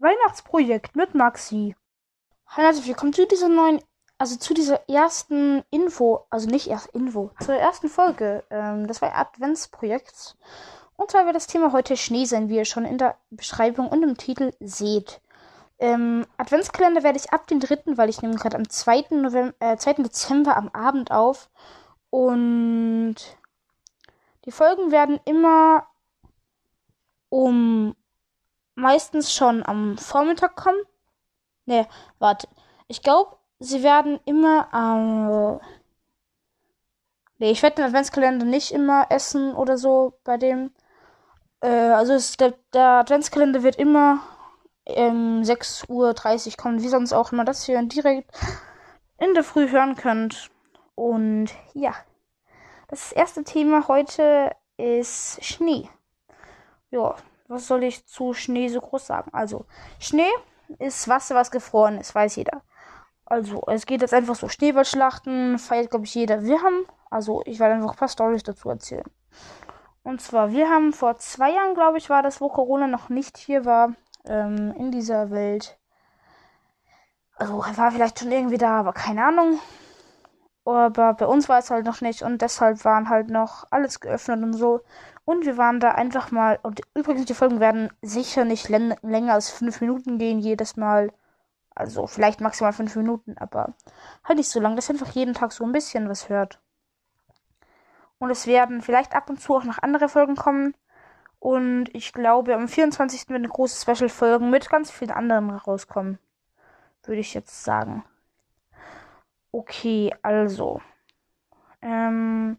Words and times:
Weihnachtsprojekt 0.00 0.94
mit 0.94 1.16
Maxi. 1.16 1.74
Hallo 2.46 2.66
herzlich 2.68 2.86
willkommen 2.86 3.12
zu 3.12 3.26
dieser 3.26 3.48
neuen, 3.48 3.80
also 4.16 4.36
zu 4.36 4.54
dieser 4.54 4.88
ersten 4.88 5.64
Info, 5.70 6.24
also 6.30 6.48
nicht 6.48 6.68
erst 6.68 6.86
Info, 6.94 7.32
zur 7.40 7.56
ersten 7.56 7.88
Folge. 7.88 8.44
Ähm, 8.48 8.86
das 8.86 9.02
war 9.02 9.16
Adventsprojekt. 9.16 10.36
Und 10.94 11.10
zwar 11.10 11.26
wird 11.26 11.34
das 11.34 11.48
Thema 11.48 11.72
heute 11.72 11.96
Schnee 11.96 12.26
sein, 12.26 12.48
wie 12.48 12.58
ihr 12.58 12.64
schon 12.64 12.84
in 12.84 12.96
der 12.96 13.16
Beschreibung 13.30 13.88
und 13.88 14.04
im 14.04 14.16
Titel 14.16 14.52
seht. 14.60 15.20
Ähm, 15.80 16.26
Adventskalender 16.36 17.02
werde 17.02 17.18
ich 17.18 17.32
ab 17.32 17.48
dem 17.48 17.58
3., 17.58 17.96
weil 17.96 18.08
ich 18.08 18.22
nehme 18.22 18.36
gerade 18.36 18.56
am 18.56 18.68
2. 18.68 19.16
November, 19.16 19.54
äh, 19.58 19.76
2. 19.76 19.94
Dezember 19.94 20.56
am 20.56 20.68
Abend 20.68 21.10
auf. 21.10 21.50
Und 22.10 23.16
die 24.44 24.52
Folgen 24.52 24.92
werden 24.92 25.18
immer 25.24 25.88
um 27.30 27.96
meistens 28.78 29.32
schon 29.34 29.64
am 29.66 29.98
Vormittag 29.98 30.56
kommen. 30.56 30.80
Ne, 31.66 31.86
warte. 32.18 32.48
Ich 32.86 33.02
glaube, 33.02 33.36
sie 33.58 33.82
werden 33.82 34.18
immer 34.24 34.72
am. 34.72 35.28
Äh, 35.28 35.58
ne, 37.38 37.50
ich 37.50 37.62
werde 37.62 37.76
den 37.76 37.84
Adventskalender 37.86 38.46
nicht 38.46 38.70
immer 38.72 39.06
essen 39.10 39.54
oder 39.54 39.76
so 39.76 40.14
bei 40.24 40.38
dem. 40.38 40.72
Äh, 41.60 41.68
also 41.68 42.14
ist 42.14 42.40
der, 42.40 42.54
der 42.72 43.00
Adventskalender 43.00 43.62
wird 43.62 43.76
immer 43.76 44.20
ähm, 44.86 45.42
6.30 45.42 45.88
Uhr 45.90 46.56
kommen, 46.56 46.82
wie 46.82 46.88
sonst 46.88 47.12
auch 47.12 47.32
immer 47.32 47.44
das 47.44 47.64
hier 47.64 47.82
direkt 47.82 48.30
in 49.18 49.34
der 49.34 49.44
Früh 49.44 49.70
hören 49.70 49.96
könnt. 49.96 50.50
Und 50.94 51.50
ja, 51.74 51.94
das 52.88 53.12
erste 53.12 53.44
Thema 53.44 53.86
heute 53.88 54.52
ist 54.78 55.44
Schnee. 55.44 55.88
Ja, 56.90 57.16
was 57.48 57.66
soll 57.66 57.82
ich 57.82 58.06
zu 58.06 58.34
Schnee 58.34 58.68
so 58.68 58.80
groß 58.80 59.06
sagen? 59.06 59.30
Also, 59.32 59.64
Schnee 59.98 60.30
ist 60.78 61.08
Wasser, 61.08 61.34
was 61.34 61.50
gefroren 61.50 61.98
ist, 61.98 62.14
weiß 62.14 62.36
jeder. 62.36 62.62
Also, 63.24 63.62
es 63.66 63.86
geht 63.86 64.02
jetzt 64.02 64.14
einfach 64.14 64.34
so 64.34 64.48
Schneeballschlachten, 64.48 65.58
feiert, 65.58 65.90
glaube 65.90 66.04
ich, 66.04 66.14
jeder. 66.14 66.44
Wir 66.44 66.62
haben, 66.62 66.86
also, 67.10 67.42
ich 67.44 67.58
werde 67.58 67.74
einfach 67.74 67.90
ein 67.90 67.96
paar 67.96 68.08
Storys 68.08 68.42
dazu 68.42 68.68
erzählen. 68.70 69.04
Und 70.02 70.20
zwar, 70.20 70.52
wir 70.52 70.70
haben 70.70 70.92
vor 70.92 71.16
zwei 71.18 71.52
Jahren, 71.52 71.74
glaube 71.74 71.98
ich, 71.98 72.08
war 72.08 72.22
das, 72.22 72.40
wo 72.40 72.48
Corona 72.48 72.86
noch 72.86 73.08
nicht 73.08 73.36
hier 73.36 73.64
war, 73.64 73.94
ähm, 74.24 74.74
in 74.78 74.90
dieser 74.90 75.30
Welt. 75.30 75.78
Also, 77.36 77.62
er 77.62 77.76
war 77.76 77.92
vielleicht 77.92 78.18
schon 78.18 78.32
irgendwie 78.32 78.58
da, 78.58 78.80
aber 78.80 78.92
keine 78.92 79.24
Ahnung. 79.24 79.58
Aber 80.68 81.14
bei 81.14 81.26
uns 81.26 81.48
war 81.48 81.58
es 81.60 81.70
halt 81.70 81.86
noch 81.86 82.02
nicht 82.02 82.22
und 82.22 82.42
deshalb 82.42 82.84
waren 82.84 83.08
halt 83.08 83.30
noch 83.30 83.64
alles 83.70 84.00
geöffnet 84.00 84.42
und 84.42 84.52
so. 84.52 84.82
Und 85.24 85.46
wir 85.46 85.56
waren 85.56 85.80
da 85.80 85.92
einfach 85.92 86.30
mal. 86.30 86.58
Und 86.62 86.82
übrigens, 86.94 87.24
die 87.24 87.34
Folgen 87.34 87.58
werden 87.58 87.90
sicher 88.02 88.44
nicht 88.44 88.68
länger 88.68 89.32
als 89.32 89.50
fünf 89.50 89.80
Minuten 89.80 90.18
gehen, 90.18 90.38
jedes 90.40 90.76
Mal. 90.76 91.12
Also 91.74 92.06
vielleicht 92.06 92.40
maximal 92.40 92.72
fünf 92.72 92.96
Minuten, 92.96 93.36
aber 93.38 93.74
halt 94.24 94.38
nicht 94.38 94.50
so 94.50 94.60
lang, 94.60 94.76
dass 94.76 94.90
ihr 94.90 94.94
einfach 94.94 95.12
jeden 95.12 95.32
Tag 95.32 95.52
so 95.52 95.64
ein 95.64 95.72
bisschen 95.72 96.08
was 96.08 96.28
hört. 96.28 96.60
Und 98.18 98.30
es 98.30 98.46
werden 98.46 98.82
vielleicht 98.82 99.14
ab 99.14 99.30
und 99.30 99.40
zu 99.40 99.56
auch 99.56 99.64
noch 99.64 99.78
andere 99.78 100.08
Folgen 100.08 100.36
kommen. 100.36 100.74
Und 101.38 101.86
ich 101.94 102.12
glaube, 102.12 102.54
am 102.54 102.68
24. 102.68 103.28
wird 103.28 103.38
eine 103.38 103.48
große 103.48 103.80
Special-Folge 103.80 104.44
mit 104.44 104.68
ganz 104.68 104.90
vielen 104.90 105.12
anderen 105.12 105.50
rauskommen. 105.50 106.18
Würde 107.04 107.20
ich 107.20 107.32
jetzt 107.32 107.64
sagen. 107.64 108.04
Okay, 109.52 110.14
also. 110.22 110.80
Ähm, 111.82 112.58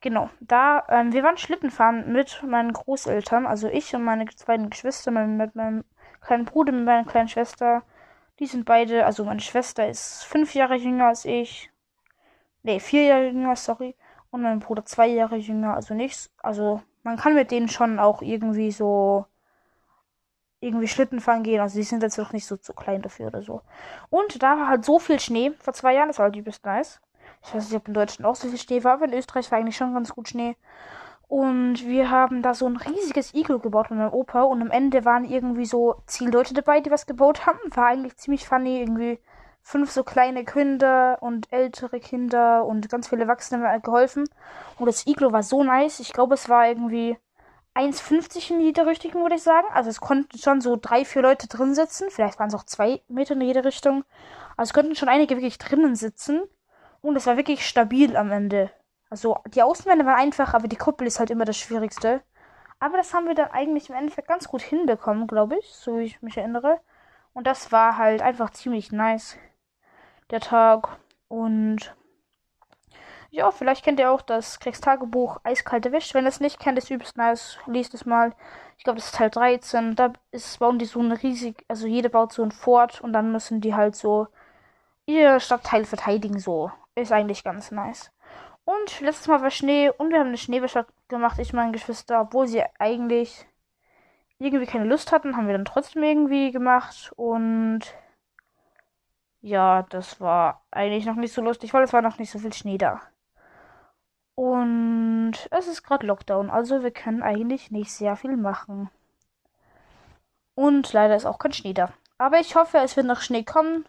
genau, 0.00 0.30
da, 0.40 0.84
ähm, 0.88 1.12
wir 1.12 1.22
waren 1.22 1.36
Schlitten 1.38 1.70
fahren 1.70 2.12
mit 2.12 2.42
meinen 2.46 2.72
Großeltern, 2.72 3.46
also 3.46 3.68
ich 3.68 3.94
und 3.94 4.04
meine 4.04 4.26
beiden 4.46 4.70
Geschwister, 4.70 5.10
mein, 5.10 5.36
mit 5.36 5.54
meinem 5.54 5.84
kleinen 6.20 6.44
Bruder, 6.44 6.72
mit 6.72 6.84
meiner 6.84 7.04
kleinen 7.06 7.28
Schwester. 7.28 7.82
Die 8.38 8.46
sind 8.46 8.64
beide, 8.64 9.06
also 9.06 9.24
meine 9.24 9.40
Schwester 9.40 9.88
ist 9.88 10.24
fünf 10.24 10.54
Jahre 10.54 10.76
jünger 10.76 11.08
als 11.08 11.24
ich. 11.24 11.70
Nee, 12.62 12.80
vier 12.80 13.04
Jahre 13.04 13.28
jünger, 13.28 13.56
sorry. 13.56 13.96
Und 14.30 14.42
mein 14.42 14.60
Bruder 14.60 14.84
zwei 14.84 15.08
Jahre 15.08 15.36
jünger, 15.36 15.74
also 15.74 15.94
nichts. 15.94 16.32
Also 16.42 16.82
man 17.02 17.16
kann 17.16 17.34
mit 17.34 17.50
denen 17.50 17.68
schon 17.68 17.98
auch 17.98 18.22
irgendwie 18.22 18.70
so 18.72 19.26
irgendwie 20.60 20.88
Schlitten 20.88 21.20
fahren 21.20 21.42
gehen. 21.42 21.60
Also 21.60 21.78
die 21.78 21.84
sind 21.84 22.02
jetzt 22.02 22.18
noch 22.18 22.32
nicht 22.32 22.46
so 22.46 22.56
zu 22.56 22.72
klein 22.72 23.02
dafür 23.02 23.28
oder 23.28 23.42
so. 23.42 23.62
Und 24.10 24.42
da 24.42 24.58
war 24.58 24.68
halt 24.68 24.84
so 24.84 24.98
viel 24.98 25.20
Schnee 25.20 25.52
vor 25.58 25.72
zwei 25.72 25.94
Jahren, 25.94 26.08
das 26.08 26.18
war 26.18 26.24
halt 26.24 26.36
übelst 26.36 26.64
nice. 26.64 27.00
Ich 27.42 27.54
weiß 27.54 27.64
nicht, 27.64 27.76
ob 27.76 27.88
in 27.88 27.94
Deutschland 27.94 28.26
auch 28.26 28.36
so 28.36 28.48
viel 28.48 28.58
Schnee 28.58 28.84
war, 28.84 28.94
aber 28.94 29.06
in 29.06 29.14
Österreich 29.14 29.50
war 29.50 29.58
eigentlich 29.58 29.76
schon 29.76 29.94
ganz 29.94 30.10
gut 30.14 30.28
Schnee. 30.28 30.56
Und 31.28 31.86
wir 31.86 32.10
haben 32.10 32.42
da 32.42 32.54
so 32.54 32.66
ein 32.66 32.76
riesiges 32.76 33.34
Igel 33.34 33.60
gebaut 33.60 33.90
mit 33.90 34.00
meinem 34.00 34.12
Opa 34.12 34.42
und 34.42 34.60
am 34.62 34.70
Ende 34.70 35.04
waren 35.04 35.24
irgendwie 35.24 35.64
so 35.64 36.02
zehn 36.06 36.30
Leute 36.30 36.54
dabei, 36.54 36.80
die 36.80 36.90
was 36.90 37.06
gebaut 37.06 37.46
haben. 37.46 37.58
War 37.76 37.86
eigentlich 37.86 38.16
ziemlich 38.16 38.46
funny, 38.48 38.80
irgendwie 38.80 39.20
fünf 39.62 39.92
so 39.92 40.02
kleine 40.02 40.44
Kinder 40.44 41.18
und 41.20 41.52
ältere 41.52 42.00
Kinder 42.00 42.64
und 42.64 42.88
ganz 42.88 43.08
viele 43.08 43.22
Erwachsene 43.22 43.66
haben 43.66 43.82
geholfen. 43.82 44.28
Und 44.78 44.86
das 44.86 45.06
Iglo 45.06 45.32
war 45.32 45.44
so 45.44 45.62
nice. 45.62 46.00
Ich 46.00 46.12
glaube, 46.12 46.34
es 46.34 46.48
war 46.48 46.66
irgendwie 46.66 47.16
1,50 47.74 48.50
in 48.50 48.60
jede 48.60 48.86
Richtung, 48.86 49.14
würde 49.14 49.36
ich 49.36 49.42
sagen. 49.42 49.68
Also 49.72 49.90
es 49.90 50.00
konnten 50.00 50.38
schon 50.38 50.60
so 50.60 50.76
drei, 50.76 51.04
vier 51.04 51.22
Leute 51.22 51.48
drin 51.48 51.74
sitzen. 51.74 52.10
Vielleicht 52.10 52.38
waren 52.38 52.48
es 52.48 52.54
auch 52.54 52.64
zwei 52.64 53.02
Meter 53.08 53.34
in 53.34 53.40
jede 53.42 53.64
Richtung. 53.64 54.04
Also 54.56 54.70
es 54.70 54.74
konnten 54.74 54.96
schon 54.96 55.08
einige 55.08 55.36
wirklich 55.36 55.58
drinnen 55.58 55.94
sitzen. 55.94 56.42
Und 57.00 57.16
es 57.16 57.26
war 57.26 57.36
wirklich 57.36 57.66
stabil 57.66 58.16
am 58.16 58.30
Ende. 58.30 58.70
Also 59.08 59.38
die 59.46 59.62
Außenwände 59.62 60.04
waren 60.04 60.18
einfach, 60.18 60.54
aber 60.54 60.68
die 60.68 60.76
Kuppel 60.76 61.06
ist 61.06 61.18
halt 61.18 61.30
immer 61.30 61.44
das 61.44 61.56
Schwierigste. 61.56 62.22
Aber 62.78 62.96
das 62.96 63.12
haben 63.12 63.26
wir 63.26 63.34
dann 63.34 63.50
eigentlich 63.50 63.90
im 63.90 63.96
Endeffekt 63.96 64.28
ganz 64.28 64.48
gut 64.48 64.62
hinbekommen, 64.62 65.26
glaube 65.26 65.58
ich, 65.58 65.66
so 65.74 65.98
wie 65.98 66.04
ich 66.04 66.22
mich 66.22 66.36
erinnere. 66.36 66.80
Und 67.32 67.46
das 67.46 67.72
war 67.72 67.96
halt 67.96 68.22
einfach 68.22 68.50
ziemlich 68.50 68.92
nice, 68.92 69.36
der 70.30 70.40
Tag. 70.40 70.98
Und 71.28 71.94
ja, 73.30 73.50
vielleicht 73.50 73.84
kennt 73.84 74.00
ihr 74.00 74.10
auch 74.10 74.22
das 74.22 74.58
Kriegstagebuch 74.58 75.38
Eiskalt 75.44 75.86
erwischt. 75.86 76.14
Wenn 76.14 76.24
ihr 76.24 76.30
es 76.30 76.40
nicht 76.40 76.58
kennt, 76.58 76.78
ist 76.78 76.90
übelst 76.90 77.16
nice. 77.16 77.58
Liest 77.66 77.94
es 77.94 78.04
mal. 78.04 78.34
Ich 78.76 78.84
glaube, 78.84 78.98
das 78.98 79.06
ist 79.06 79.14
Teil 79.14 79.30
13. 79.30 79.94
Da 79.94 80.12
ist, 80.32 80.58
bauen 80.58 80.78
die 80.78 80.84
so 80.86 81.00
eine 81.00 81.22
riesig, 81.22 81.64
also 81.68 81.86
jede 81.86 82.10
baut 82.10 82.32
so 82.32 82.42
ein 82.42 82.50
Fort 82.52 83.00
und 83.00 83.12
dann 83.12 83.32
müssen 83.32 83.60
die 83.60 83.74
halt 83.74 83.94
so 83.94 84.26
ihr 85.06 85.38
Stadtteil 85.40 85.84
verteidigen. 85.84 86.38
So. 86.40 86.72
Ist 86.96 87.12
eigentlich 87.12 87.44
ganz 87.44 87.70
nice. 87.70 88.10
Und 88.64 89.00
letztes 89.00 89.28
Mal 89.28 89.42
war 89.42 89.50
Schnee 89.50 89.90
und 89.90 90.10
wir 90.10 90.18
haben 90.20 90.28
eine 90.28 90.38
Schneebäsche 90.38 90.86
gemacht, 91.08 91.38
ich 91.38 91.52
meine 91.52 91.72
Geschwister, 91.72 92.20
obwohl 92.20 92.46
sie 92.46 92.62
eigentlich 92.78 93.46
irgendwie 94.38 94.66
keine 94.66 94.84
Lust 94.84 95.12
hatten, 95.12 95.36
haben 95.36 95.46
wir 95.46 95.54
dann 95.54 95.64
trotzdem 95.64 96.02
irgendwie 96.02 96.52
gemacht 96.52 97.12
und 97.16 97.80
ja, 99.42 99.82
das 99.90 100.20
war 100.20 100.64
eigentlich 100.70 101.06
noch 101.06 101.16
nicht 101.16 101.32
so 101.32 101.42
lustig, 101.42 101.74
weil 101.74 101.82
es 101.84 101.92
war 101.92 102.02
noch 102.02 102.18
nicht 102.18 102.30
so 102.30 102.38
viel 102.38 102.52
Schnee 102.52 102.78
da. 102.78 103.00
Und 104.40 105.34
es 105.50 105.68
ist 105.68 105.82
gerade 105.82 106.06
Lockdown, 106.06 106.48
also 106.48 106.82
wir 106.82 106.92
können 106.92 107.22
eigentlich 107.22 107.70
nicht 107.70 107.92
sehr 107.92 108.16
viel 108.16 108.38
machen. 108.38 108.88
Und 110.54 110.94
leider 110.94 111.14
ist 111.14 111.26
auch 111.26 111.38
kein 111.38 111.52
Schnee 111.52 111.74
da. 111.74 111.92
Aber 112.16 112.40
ich 112.40 112.56
hoffe, 112.56 112.78
es 112.78 112.96
wird 112.96 113.06
noch 113.06 113.20
Schnee 113.20 113.44
kommen. 113.44 113.84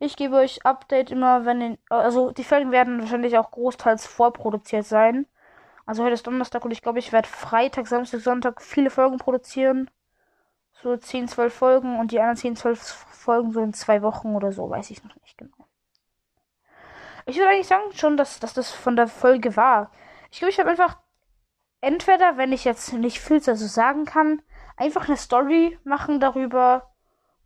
Ich 0.00 0.16
gebe 0.16 0.34
euch 0.34 0.66
Update 0.66 1.12
immer, 1.12 1.44
wenn 1.44 1.60
den, 1.60 1.78
also 1.88 2.32
die 2.32 2.42
Folgen 2.42 2.72
werden 2.72 2.98
wahrscheinlich 2.98 3.38
auch 3.38 3.52
großteils 3.52 4.04
vorproduziert 4.08 4.86
sein. 4.86 5.26
Also 5.86 6.02
heute 6.02 6.14
ist 6.14 6.26
Donnerstag 6.26 6.64
und 6.64 6.72
ich 6.72 6.82
glaube, 6.82 6.98
ich 6.98 7.12
werde 7.12 7.28
Freitag, 7.28 7.86
Samstag, 7.86 8.22
Sonntag 8.22 8.60
viele 8.60 8.90
Folgen 8.90 9.18
produzieren. 9.18 9.88
So 10.82 10.96
10, 10.96 11.28
12 11.28 11.54
Folgen 11.54 12.00
und 12.00 12.10
die 12.10 12.18
anderen 12.18 12.38
10, 12.38 12.56
12 12.56 12.80
Folgen 12.80 13.52
so 13.52 13.60
in 13.60 13.72
zwei 13.72 14.02
Wochen 14.02 14.34
oder 14.34 14.50
so, 14.50 14.68
weiß 14.68 14.90
ich 14.90 15.04
noch 15.04 15.14
nicht. 15.14 15.21
Ich 17.26 17.36
würde 17.36 17.50
eigentlich 17.50 17.66
sagen 17.66 17.92
schon, 17.94 18.16
dass, 18.16 18.40
dass 18.40 18.54
das 18.54 18.70
von 18.70 18.96
der 18.96 19.08
Folge 19.08 19.56
war. 19.56 19.90
Ich 20.30 20.38
glaube, 20.38 20.50
ich 20.50 20.58
habe 20.58 20.70
einfach 20.70 20.98
entweder, 21.80 22.36
wenn 22.36 22.52
ich 22.52 22.64
jetzt 22.64 22.92
nicht 22.92 23.20
viel 23.20 23.40
dazu 23.40 23.66
sagen 23.66 24.04
kann, 24.04 24.42
einfach 24.76 25.08
eine 25.08 25.16
Story 25.16 25.78
machen 25.84 26.20
darüber 26.20 26.92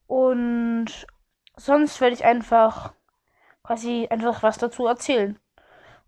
und 0.07 1.07
sonst 1.57 2.01
werde 2.01 2.15
ich 2.15 2.25
einfach 2.25 2.93
quasi 3.65 4.07
einfach 4.11 4.43
was 4.43 4.59
dazu 4.59 4.87
erzählen. 4.87 5.39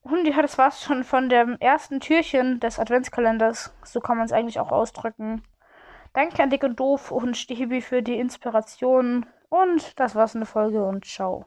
Und 0.02 0.26
ja, 0.26 0.40
das 0.40 0.56
war's 0.56 0.82
schon 0.82 1.04
von 1.04 1.28
dem 1.28 1.56
ersten 1.58 2.00
Türchen 2.00 2.60
des 2.60 2.78
Adventskalenders. 2.78 3.74
So 3.82 4.00
kann 4.00 4.16
man 4.16 4.26
es 4.26 4.32
eigentlich 4.32 4.60
auch 4.60 4.70
ausdrücken. 4.70 5.42
Danke 6.14 6.42
an 6.42 6.50
Dick 6.50 6.62
und 6.62 6.80
Doof 6.80 7.10
und 7.10 7.36
Stibi 7.36 7.82
für 7.82 8.02
die 8.02 8.18
Inspiration. 8.18 9.26
Und 9.50 9.98
das 9.98 10.14
war's 10.14 10.34
in 10.34 10.40
der 10.40 10.46
Folge 10.46 10.84
und 10.84 11.04
ciao. 11.04 11.44